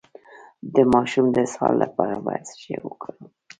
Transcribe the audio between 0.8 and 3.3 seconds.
ماشوم د اسهال لپاره باید څه شی ورکړم؟